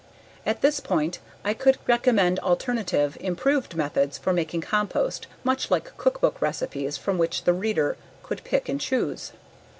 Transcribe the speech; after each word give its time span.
At 0.47 0.61
this 0.61 0.79
point 0.79 1.19
I 1.45 1.53
could 1.53 1.77
recommend 1.85 2.39
alternative, 2.39 3.17
improved 3.21 3.75
methods 3.75 4.17
for 4.17 4.33
making 4.33 4.61
compost 4.61 5.27
much 5.43 5.69
like 5.69 5.95
cookbook 5.95 6.41
recipes 6.41 6.97
from 6.97 7.19
which 7.19 7.43
the 7.43 7.53
reader 7.53 7.97
could 8.23 8.43
pick 8.43 8.67
and 8.67 8.81
choose. 8.81 9.31